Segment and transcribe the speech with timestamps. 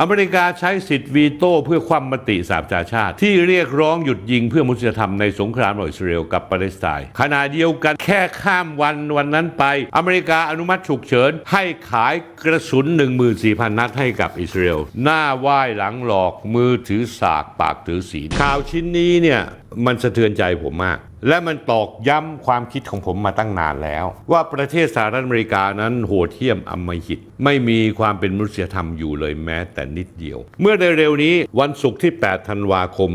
[0.00, 9.64] อเมริกาใช้สิทธิ์วีโต้เพื่อความมติสหประชาชาติ ที่เรียกร้องหยุดยิงเพื่อมนุษยธรรมในสงครามอิสราเอลกับปาเลสไตน์ขณะเดียวกันแค่ข้ามวันวันนั้นไป
[9.96, 12.86] อเมริกาอนุมัติฉุกเฉิน ให้ขายกระสุน
[13.32, 19.40] 14,000 นัดให้กับอิสราเอลหน้าไหว้หลังหลอกมือถือสากปากถือศีลข่าวชิ้นนี้เนี่ย
[19.86, 33.10] มันสะเทือนใจผมมาก และมันตอกย้ำความคิดของผมมาตั้งนานแล้ว ว่าประเทศสหรัฐอเมริกานั้นโหดเหี้ยมอำมหิต ไม่มีความเป็นมนุษยธรรมอยู่เลยแม้แต่นิดเดียว เมื่อในเร็วนี้วันศุกร์ที่ 8 ธันวาคม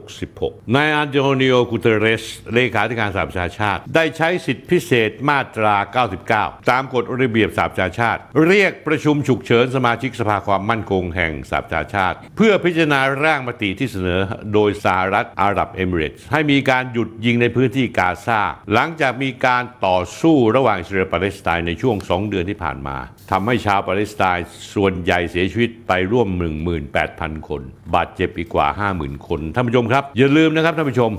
[0.00, 5.76] 2566 นายอันโตนิโอกุเตเรส เลขาธิการสหประชาชาติ ได้ใช้สิทธิพิเศษมาตรา
[6.22, 14.20] 99 ตามกฎระเบียบสหประชาชาติ เรียกประชุมฉุกเฉินสมาชิกสภาความมั่นคงแห่งสหประชาชาติ เพื่อพิจารณาร่างมติที่เสนอ
[14.52, 18.40] โดยสหรัฐอาหรับเอมิเรตส์ให้มีการหยุดยิงในพื้นที่กาซา
[18.72, 22.98] หลังจากมีการต่อสู้ระหว่างอิสราเอลปาเลสไตน์ในช่วง 2 เดือนที่ผ่านมา
[23.30, 26.28] ทำให้ชาวปาเลสไตน์ส่วนใหญ่เสียชีวิตไปร่วม
[26.88, 27.62] 18,000 คน
[27.94, 31.10] บาดเจ็บอีกกว่า 50,000 คนท่านผู้ชมครับ อย่าลืมนะครับท่านผู้ชม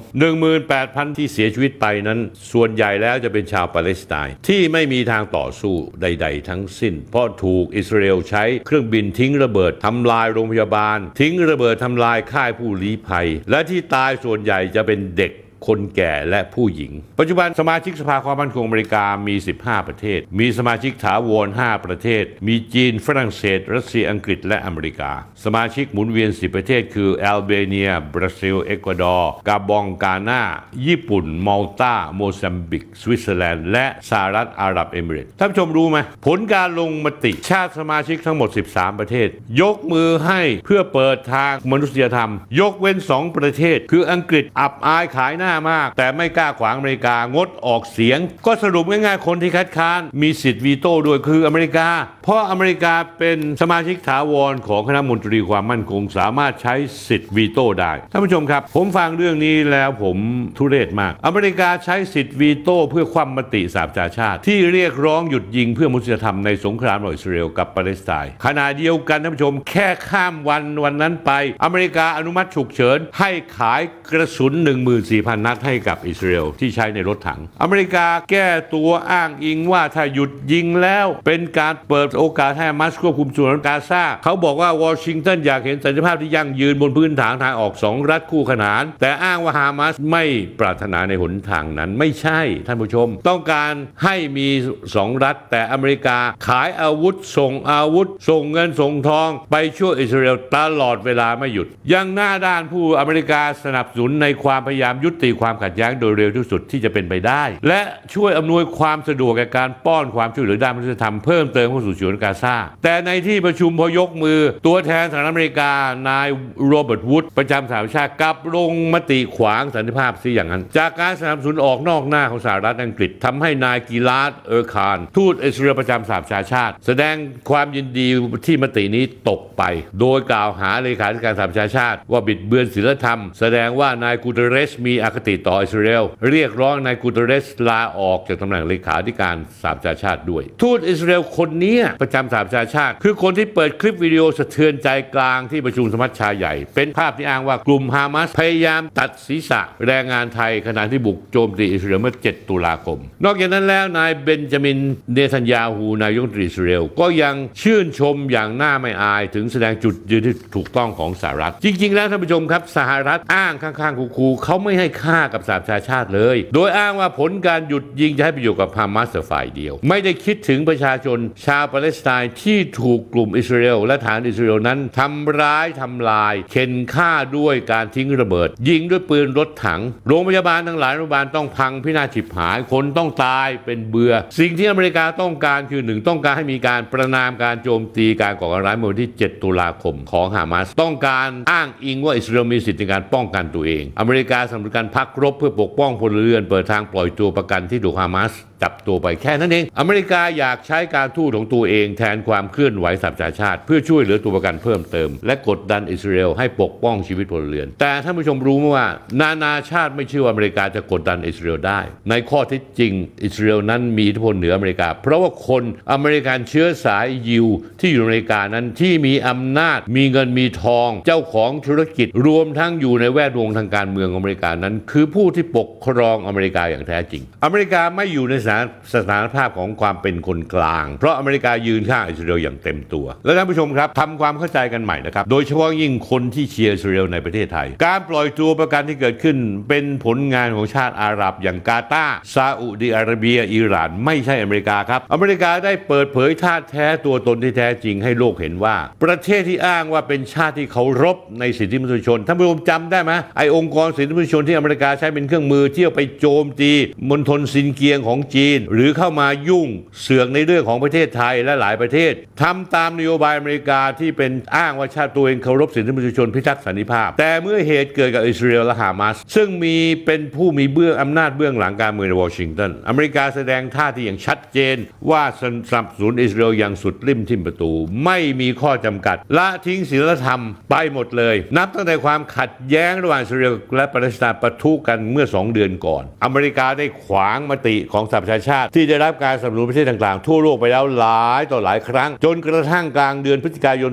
[0.56, 2.20] 18,000 ที่เสียชีวิตไปนั้น
[2.52, 15.32] ส่วนใหญ่แล้วจะเป็นชาวปาเลสไตน์ที่ไม่มีทางต่อสู้ใด ๆ ทั้งสิ้น เพราะถูกอิสราเอลใช้เครื่องบินทิ้งระเบิดทำลายโรงพยาบาล ทิ้งระเบิดทำลายค่ายผู้ลี้ภัย และที่ตายส่วนใหญ่จะเป็นเด็ก
[15.68, 25.12] คนแก่และผู้หญิง ปัจจุบันสมาชิกสภาความมั่นคงอเมริกามี 15 ประเทศ มีสมาชิกถาวร 5 ประเทศ มีจีน ฝรั่งเศส รัสเซีย อังกฤษ และอเมริกา
[25.44, 30.42] สมาชิกหมุนเวียน 10 ประเทศ คือแอลเบเนีย บราซิล เอกวาดอร์ กาบอง กาหน้า
[30.88, 39.28] ญี่ปุ่น มัลตา โมซัมบิก สวิตเซอร์แลนด์ และสหรัฐอาหรับเอมิเรตส์ ท่านผู้ชมรู้ไหม ผลการลงมติชาติสมาชิกทั้งหมด 13 ประเทศ
[39.62, 51.88] ยกมือให้เพื่อเปิดทางมนุษยธรรม ยกเว้น 2 ประเทศ คืออังกฤษ อับอายขายหน้ามาก แต่ไม่กล้าขวางอเมริกางดออกเสียง ก็สรุปง่ายๆคนที่คัดค้านมีสิทธิ์วีโต้ด้วยคืออเมริกา
[52.28, 56.76] เพราะอเมริกาเป็นสมาชิกถาวรของคณะมนตรีความมั่นคง สามารถใช้
[57.08, 60.18] สิทธิ์วีโต้ได้ท่านผู้ชมครับ ผมฟังเรื่องนี้แล้วผม
[60.58, 71.32] ทุเรศมาก อเมริกาใช้สิทธิ์วีโต้เพื่อความมติสหประชาชาติ ที่เรียกร้องหยุดยิงเพื่อมนุษยธรรมในสงครามระหว่างอิสราเอลกับปาเลสไตน์ขณะเดียวกันท่านผู้ชมแค่ข้ามวันวันนั้นไป
[71.64, 74.54] อเมริกาอนุมัติฉุกเฉิน ให้ขายกระสุน
[75.00, 90.24] 14,000 นัดให้กับอิสราเอลที่ใช้ในรถถัง อเมริกาแก้ตัวอ้างอิงว่าถ้าหยุดยิงแล้วเป็นการเปิดโอกาสให้มัสควบคุมส่วนกาซาเขาบอกว่าวอชิงตันอยากเห็นสันติภาพที่ยั่งยืนบนพื้นฐานทางออกสองรัฐคู่ขนาน แต่อ้างว่าฮามาสไม่
[90.60, 93.74] ปรารถนาในหนทางนั้นไม่ใช่ท่านผู้ชม ต้องการ
[94.04, 94.48] ให้มี
[94.96, 96.18] สองรัฐ แต่อเมริกา
[96.48, 107.82] ขายอาวุธ ส่งอาวุธ ส่งเงินส่งทอง ไปช่วยอิสราเอลตลอดเวลาไม่หยุด ยังหน้าด้านพูดอเมริกาสนับสนุนในความพยายามยุติความขัดแย้งโดยเร็วที่สุดที่จะเป็นไปได้ และ
[108.14, 115.72] ช่วยอำนวยความสะดวกแก่การป้อนความช่วยเหลือด้านมนุษยธรรมเพิ่มเติมเข้าสู่ฉนวนกาซาแต่ในที่ประชุมพอยกมือ ตัวแทนสหรัฐอเมริกา
[116.10, 116.28] นาย
[116.68, 127.16] โรเบิร์ตวูดประจำสหประชาชาติกลับลงมติขวางสันติภาพซะอย่างนั้น จากการสนับสนุนออกนอกหน้าของสหรัฐอังกฤษทำให้นายกีลาดเออร์คารทูตอิสราเอลประจำสหประชาชาติ แสดง
[127.50, 128.08] ความยินดี
[128.46, 129.64] ที่มตินี้ตกไป
[130.00, 154.80] โดยกล่าวหาเลขาธิการสหประชาชาติ ว่าบิดเบือนศีลธรรม แสดงว่านายกูเตเรสมีอคติต่ออิสราเอลเรียกร้องนายกูเตเรสลาออกจากตำแหน่งเลขาธิการสหประชาชาติด้วย ทูตอิสราเอลคนนี้ประจำสหประชาชาติ คือคนที่เปิดคลิปวิดีโอสะเทือนใจกลางที่ประชุมสมัชชาใหญ่ เป็นภาพที่อ้างว่ากลุ่มฮามาสพยายามตัดศีรษะแรงงานไทยขณะที่บุกโจมตีอิสราเอลเมื่อ 7 ตุลาคม นอกจากนั้นแล้วนายเบนจามิน
[155.14, 198.32] เนทันยาฮูนายกรัฐมนตรีอิสราเอลก็ยังชื่นชมอย่างน่าไม่อายถึงแสดงจุดยืนที่ถูกต้องของสหรัฐ จริง ๆ แล้วท่านผู้ชมครับสหรัฐอ้างข้างๆคูๆเขาไม่ให้ค่ากับสหประชาชาติเลย โดยอ้างว่าผลการหยุดยิงจะให้ประโยชน์กับฮามาสฝ่ายเดียว ไม่ได้คิดถึงประชาชนชาวปาเลสไตน์ที่ถูกกลุ่มอิสราเอลและฐานอิสราเอลนั้นทำร้ายทำลายเข็นฆ่าด้วยการทิ้งระเบิด ยิงด้วยปืนรถถัง โรงพยาบาลทั้งหลายโรงพยาบาลต้องพังพินาศฉิบหายคนต้องตายเป็นเบื่อ สิ่งที่อเมริกาต้องการคือหนึ่งต้องการให้มีการประนามการโจมตีการก่อการร้ายเมื่อวันที่ 7 ตุลาคมของฮามาสต้องการอ้างอิงว่าอิสราเอลมีสิทธิในการป้องกันตัวเอง อเมริกาสนับสนุนการพักรบเพื่อปกป้องพลเรือน เปิดทางปล่อยตัวประกันที่ถูกฮามาส
[198.64, 208.88] จับตัวไปแค่นั้นเอง อเมริกาอยากใช้การทูตของตัวเองแทนความเคลื่อนไหวสหประชาชาติ เพื่อช่วยเหลือตัวประกันเพิ่มเติม และกดดันอิสราเอลให้ปกป้องชีวิตพลเรือน แต่ท่านผู้ชมรู้ไหมว่า
[209.22, 211.80] นานาชาติไม่เชื่อว่าอเมริกาจะกดดันอิสราเอลได้
[212.10, 217.48] ในข้อเที่จริง อิสราเอลนั้นมีอิทธิพลเหนืออเมริกา เพราะว่าคนอเมริกันเชื้อสายยิว
[217.80, 228.64] ที่อยู่อเมริกานั้นที่มีอำนาจ มีเงินมีทอง เจ้าของธุรกิจรวมทั้งอยู่ในแวดวงทางการเมืององอเมริกานั้น คือผู้ที่ปกครองอเมริกาอย่างแท้จริง อเมริกาไม่อยู่ในสถาน
[228.96, 239.38] สถานภาพของความเป็นคนกลาง เพราะอเมริกายืนข้างอิสราเอลอย่างเต็มตัว และท่านผู้ชมครับทำความเข้าใจกันใหม่นะครับ โดยเฉพาะยิ่งคนที่เชียร์อิสราเอลในประเทศไทย การปล่อยตัวประกันที่เกิดขึ้น
[239.70, 256.72] เป็นผลงานของชาติอาหรับอย่างกาตาร์ซาอุดิอาระเบีย อิหร่าน ไม่ใช่อเมริกาครับ อเมริกาได้เปิดเผยท่าแท้ตัวตนที่แท้จริงให้โลกเห็นว่า ประเทศที่อ้างว่าเป็นชาติที่เคารพในสิทธิมนุษยชนท่านผู้ชมจำได้ไหมไอองค์กรสิทธิมนุษยชนที่อเมริกาใช้เป็นเครื่องมือเที่ยวไปโจมตี
[257.10, 259.68] มณฑลซินเกียงของจีน หรือเข้ามายุ่ง
[260.02, 269.76] เสือกในเรื่องของประเทศไทยและหลายประเทศทำตามนโยบายอเมริกาที่เป็นอ้างว่าชาติตัวเองเคารพสิทธิมนุษยชนพิทักษ์สันติภาพ แต่เมื่อเหตุเกิดกับอิสราเอลและฮามาสซึ่งมี
[270.06, 274.78] เป็นผู้มีเบื้องอำนาจเบื้องหลังการเมืองในวอชิงตันอเมริกาแสดงท่าที่อย่างชัดเจน
[275.10, 275.44] ว่าส
[275.76, 277.72] นับสนุนอิสราเอลอย่างสุดริมทิมประตู
[278.06, 280.42] ไม่มีข้อจำกัด ละทิ้งศีลธรรม
[280.72, 293.92] ไปหมดเลย นับตั้งแต่ความขัดแย้งระหว่างอิสราเอลและปาเลสไตน์ปะทุกันเมื่อ 2 เดือนก่อน อเมริกาได้ขวางมติของสหประชาชาติ ที่ได้รับการสนับสนุนประเทศต่างๆ ทั่วโลกไปแล้วหลายายต่อหลายครั้ง จนกระทั่งกลางเดือนพฤศจิกายน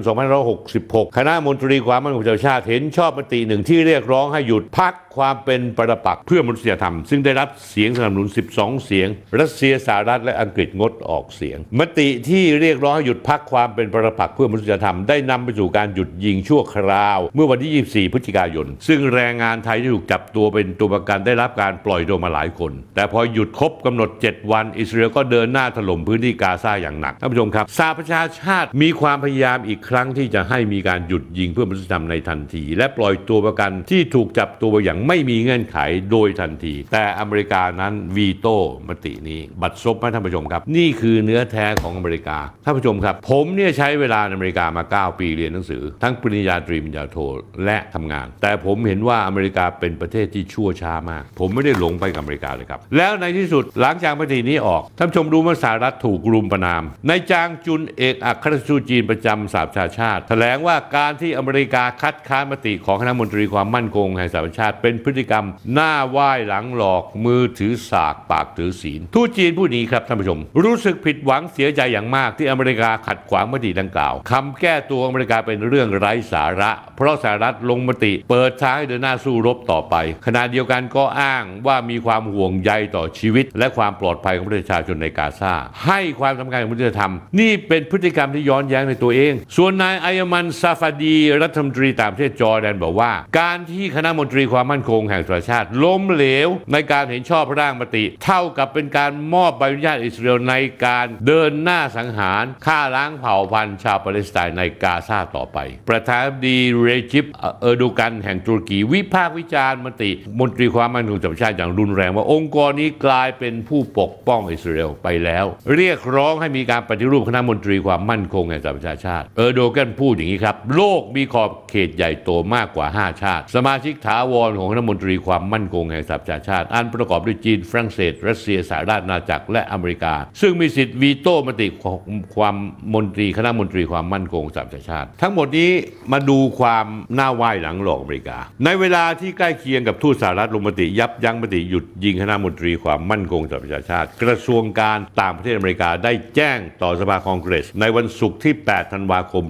[0.58, 9.08] 2566 คณะมนตรีความมั่นคงแห่งชาติเห็นชอบมติหนึ่งที่เรียกร้องให้หยุดพัก ความเป็นปรปักษ์เพื่อมนุษยธรรม ซึ่งได้รับเสียงสนับสนุน 12 เสียง
[9.40, 35.78] รัสเซียสหรัฐและอังกฤษงดออกเสียง มติที่เรียกร้องให้หยุดพักความเป็นปรปักษ์เพื่อมนุษยธรรมได้นำไปสู่การหยุดยิงชั่วคราว เมื่อวันที่ 24 พฤศจิกายน ซึ่งแรงงานไทยที่ถูกจับตัวเป็นตัวประกันได้รับการปล่อยตัวมาหลายคน แต่พอหยุดครบกำหนด 7 วัน อิสราเอลก็เดินหน้าถล่มพื้นที่กาซาอย่างหนักท่านผู้ชมครับสหประชาชาติมีความพยายามอีกครั้งที่จะให้มีการหยุดยิงเพื่อมนุษยธรรมในทันที และปล่อยตัวประกันที่ถูกจับตัวอย่างไม่มีเงื่อนไข
[36.10, 38.56] โดยทันที แต่อเมริกานั้นวีโต้
[38.88, 47.16] มตินี้ บัตรซบไหมท่านผู้ชมครับ นี่คือเนื้อแท้ของอเมริกาท่านผู้ชมครับ ผมเนี่ยใช้เวลาในอเมริกามา 9 ปีเรียนหนังสือ ทั้งปริญญาตรีปริญญาโท
[47.64, 79.94] และทำงาน แต่ผมเห็นว่าอเมริกาเป็นประเทศที่ชั่วช้ามาก ผมไม่ได้หลงไปกับอเมริกาเลยครับ แล้วในที่สุดหลังจากมตินี้ออกท่านผู้ชมรู้ว่าสหรัฐถูกรุมประนามในจางจุนเอกอัครราชทูตจีนประจำสหประชาชาติ แถลงว่าการที่อเมริกาคัดค้านมติของคณะมนตรีความมั่นคงแห่งสหประชาชาติเป็น็นพฤติกรรม หน้าไหว้หลังหลอกมือถือสากปากถือศีลทูตจีนผู้นี้ครับท่านผู้ชม รู้สึกผิดหวังเสียใจอย่างมากที่อเมริกาขัดขวางมติดังกล่าวคำแก้ตัวอเมริกาเป็นเรื่องไร้สาระ เพราะสหรัฐลงมติ เปิดทางให้เดินหน้าสู้รบต่อไป
[80.26, 85.54] ขณะเดียวกันก็อ้างว่ามีความห่วงใยต่อชีวิต และความปลอดภัยของประชาชนในกาซา
[85.86, 100.54] ให้ความสำคัญกับมนุษยธรรม นี่เป็นพฤติกรรมที่ย้อนแย้งในตัวเอง ส่วนนายไอยมันซาฟาดี รัฐมนตรีต่างประเทศจอร์แดนบอกว่า การที่คณะมนตรีความมั่นคงแห่งสหประชาชาติ ล้มเหลวในการเห็นชอบร่างมติ เท่ากับเป็นการมอบใบอนุญาตอิสราเอลใน
[100.86, 105.58] การเดินหน้าสังหารฆ่าล้างเผ่าพันธุ์ชาวปาเลสไตน์ในกาซาต่อไป
[105.88, 107.26] ประธานาธิบดีเรจิป
[107.60, 115.44] เออร์โดกันแห่งตุรกีวิพากษ์วิจารณ์มติ มนตรีความมั่นคงสหประชาชาติอย่างรุนแรงว่าองค์กรนี้กลายเป็นผู้ปกป้องอิสราเอลไปแล้ว
[115.74, 131.98] เรียกร้องให้มีการปฏิรูปคณะมนตรีความมั่นคงแห่งสหประชาชาติ เออร์โดกันพูดอย่างนี้ครับ โลกมีขอบเขตใหญ่โตมากกว่า 5 ชาติ สมาชิกถาวรของคณะมนตรีความมั่นคงแห่งสหประชาชาติ อันประกอบด้วยจีนฝรั่งเศส รัสเซียสหราชอาณาจักรและอเมริกา ซึ่งมีสิทธิ์วีโต้มติของ
[132.36, 132.56] ความ
[132.94, 135.70] มนตรีคณะมนตรีความมั่นคงสหประชาชาติ ทั้งหมดนี้
[136.12, 149.44] มาดูความหน้าไหว้หลังหลอกอเมริกา ในเวลาที่ใกล้เคียงกับทูตสหรัฐลงมติยับยั้งมติหยุดยิงคณะมนตรีความมั่นคงสหประชาชาติ กระทรวงการต่างประเทศอเมริกาได้แจ้งต่อสภาคองเกรส ในวันศุกร์ที่ 8 ธันวาคม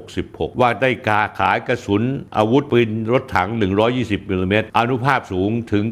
[0.00, 2.02] 2566 ว่าได้กาขายกระสุน
[2.36, 3.48] อาวุธปืนรถถัง
[3.90, 5.84] 120มิลลิเมตรอนุภาพสูงถึง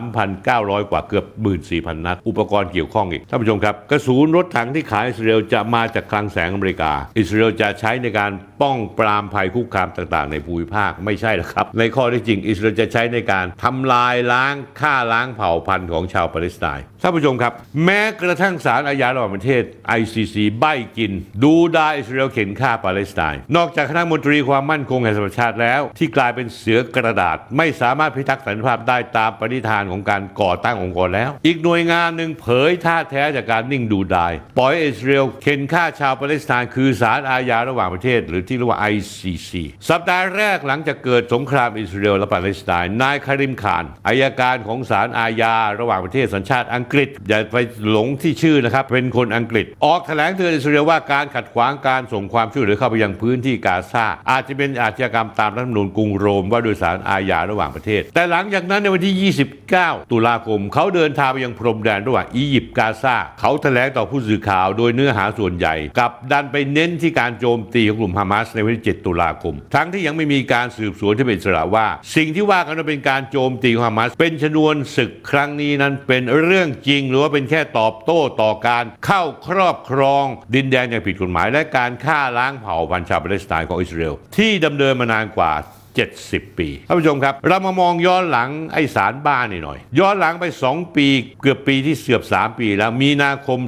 [0.00, 1.24] 13,900 กว่าเกือบ
[1.64, 8.30] 14,000 นัด อุปกรณ์เกี่ยวข้องอีก ท่านผู้ชมครับ กระสุนรถถังที่ขายอิสราเอลจะมาจากคลังแสงอเมริกา อิสราเอลจะใช้ในการ
[8.62, 17.52] ป้องปรามภัยคุกคามต่างๆ ในภูมิภาคไม่ใช่หรอกครับ ในข้อที่จริง อิสราเอลจะใช้ในการทำลายล้างฆ่าล้างเผ่าพันธุ์ของชาวปาเลสไตน์ท่านผู้ชมครับ
[17.84, 19.62] แม้กระทั่งศาลอาญาระหว่างประเทศ
[19.98, 20.64] ICC ใบ
[20.96, 21.12] กิน
[21.42, 39.50] ดูดาอิสราเอลเข็นฆ่าปาเลสไตน์นอกจากคณะมนตรีความมั่นคงแห่งสหประชาชาติแล้ว ที่กลายเป็นเสือกระดาษไม่สามารถพิทักษ์สันติภาพได้ตามปณิธานของการก่อตั้งองค์กรแล้ว อีกหน่วยงานหนึ่งเผยท่าแท้จากการนิ่งดูดาย ปล่อยอิสราเอลเข็นฆ่าชาวปาเลสไตน์คือศาลอาญาระหว่างประเทศ หรือที่เรียกว่า ICC
[39.88, 47.56] สัปดาห์แรกหลังจากเกิดสงครามอิสราเอลและปาเลสไตน์นายคาริมขานอายการของศาลอาญาระหว่างประเทศสัญชาติอังกฤษอย่าไป
[47.90, 59.32] หลงที่ชื่อนะครับเป็นคนอังกฤษ ออกแถลงเตือนอิสราเอลว่าการขัดขวางการส่งความช่วยเหลือเข้าไปยังพื้นที่กาซาอาจจะเป็นอาชญากรรมตามรัฐธรรมนูญกรุงโรมว่าโดยสารอาญาระระหว่างประเทศ แต่หลังจากนั้นในวันที่
[59.64, 85.52] 29 ตุลาคม เขาเดินทางไปยังพรมแดนระหว่างอียิปต์กาซาเขาแถลงต่อผู้สื่อข่าวโดยเนื้อหาส่วนใหญ่กับดันไปเน้นที่การโจมตีของกลุ่มฮามาสในวันที่ 7 ตุลาคม ทั้งที่ยังไม่มีการสืบสวนที่เป็นสระว่า สิ่งที่ว่ากันว่าเป็นการโจมตีของฮามาสเป็นชนวนศึกครั้งนี้นั้นเป็นเรื่องจริง หรือว่าเป็นแค่ตอบโต้ต่อการเข้าครอบครอง ดินแดนอย่างผิดกฎหมาย และการฆ่าล้างเผ่าพันธุ์ชาวปาเลสไตน์ของอิสราเอลที่ดำเนินมานานกว่า
[85.94, 91.06] 70 ปีท่านผู้ชมครับ เรามามองย้อนหลังไอ้สารบ้านนี่หน่อย ย้อนหลังไป 2 ปี
[91.42, 93.58] เกือบปีที่เสือบ 3 ปีแล้วมีนาคม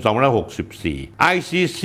[0.62, 1.83] 2564 ICC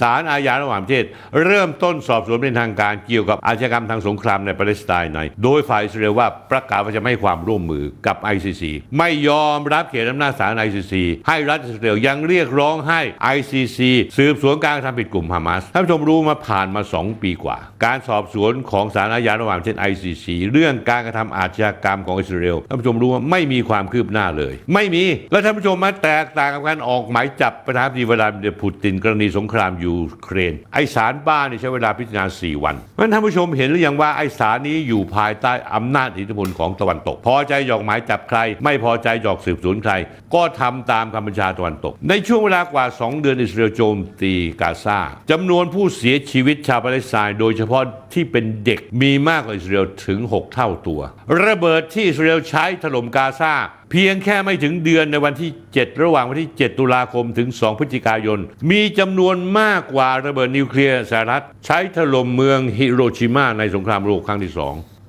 [0.00, 1.04] ศาลอาญาระหว่างประเทศ
[1.44, 8.62] เริ่มต้นสอบสวนเป็นทางการเกี่ยวกับอาชญากรรมทางสงครามในปาเลสไตน์ใน โดยฝ่ายอิสราเอลว่าประกาศว่าจะไม่ให้ความร่วมมือกับ ICC
[8.98, 10.94] ไม่ยอมรับเขตอำนาจศาล ICC
[11.28, 13.00] ให้รัฐอิสราเอลยังเรียกร้องให้
[13.36, 13.78] ICC
[14.18, 39.92] สืบสวนการทำผิดกลุ่มฮามาสท่านผู้ชมรู้มาผ่านมา 2 ปีกว่า การสอบสวนของศาลอาญาระหว่างประเทศ ICC เรื่องการกระทำอาชญากรรมของอิสราเอลท่านผู้ชมรู้ว่าไม่มีความคืบหน้าเลย ไม่มี แล้วท่านผู้ชมมาแตกต่างกับการออกหมายจับประธานาธิบดีวลาดิเมียร์ปูตินกรณีสงครามยูเครน ไอ้ศาลบ้านี่ใช้เวลาพิจารณา 4 วันเพราะฉะนั้นท่านผู้ชมเห็นหรือยังว่าไอ้ศาลนี้อยู่ภายใต้อำนาจอิทธิพลของตะวันตก พอใจอยากออกหมายจับใคร ไม่พอใจอยากสืบสวนใคร
[40.34, 44.98] ก็ทำตามคำบัญชาตะวันตก ในช่วงเวลากว่า 2 เดือนอิสราเอลโจมตีกาซา
[45.30, 47.82] จำนวนผู้เสียชีวิตชาวปาเลสไตน์โดยเฉพาะ
[48.14, 51.00] ที่เป็นเด็กมีมากกว่าอิสราเอลถึง 6 เท่าตัว
[51.44, 53.54] ระเบิดที่อิสราเอลใช้ถล่มกาซา
[53.90, 64.60] เพียงแค่ไม่ถึงเดือนในวันที่ 7 ระหว่างวันที่ 7 ตุลาคมถึง 2 พฤศจิกายน มีจำนวนมากกว่าระเบิดนิวเคลียร์สหรัฐใช้ถล่มเมืองฮิโรชิมาในสงครามโลกครั้งที่ส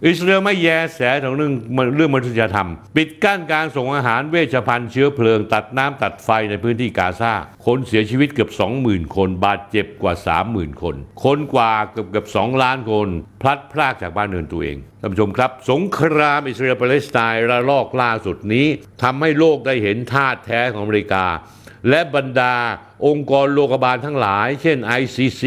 [0.08, 1.54] อิสราเอลไม่แยแสถึงเรื่อง
[1.96, 7.34] เรื่องมนุษยธรรม ปิดกั้นการส่งอาหารเวชภัณฑ์เชื้อเพลิง ตัดน้ำตัดไฟในพื้นที่กาซา
[7.66, 8.52] คนเสียชีวิตเกือบ
[8.84, 10.14] 20,000 คน บาดเจ็บกว่า
[10.48, 13.08] 30,000 คน คนกว่าเกือบเกือบ2ล้านคน
[13.42, 18.68] พลัดพรากจากบ้านเรือนตัวเองท่านผู้ชมครับ สงครามอิสราเอลปาเลสไตน์ระลอกล่าสุดนี้
[19.04, 21.26] ทำให้โลกได้เห็นท่าแท้ของอเมริกา
[21.90, 22.56] และบรรดา
[23.08, 25.44] องค์กรโลกบาลทั้งหลาย เช่น ICC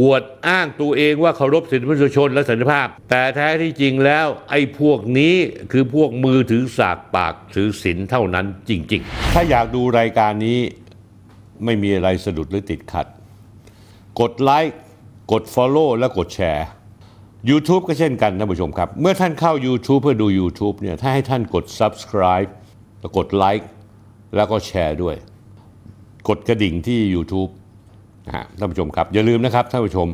[0.00, 5.34] อวดอ้างตัวเองว่าเคารพสิทธิมนุษยชนและสันติภาพ แต่แท้ที่จริงแล้วไอ้พวกนี้
[5.72, 10.58] คือพวกมือถือสากปากถือศีลเท่านั้นจริง ๆ ถ้าอยากดูรายการนี้
[11.64, 13.06] ไม่มีอะไรสะดุดหรือติดขัด
[14.20, 14.78] กดไลค์
[15.32, 16.66] กด Follow และกดแชร์
[17.50, 22.50] YouTube ก็เช่นกันท่านผู้ชมครับ เมื่อท่านเข้า YouTube เพื่อดู YouTube เนี่ยถ้าให้ท่านกด Subscribe
[23.00, 23.68] แล้วกดไลค์
[24.36, 25.16] แล้วก็แชร์ด้วย
[26.28, 27.50] กดกระดิ่งที่ YouTube
[28.28, 30.08] นะฮะท่านผู้ชมครับอย่าลืมนะครับท่านผู้ชม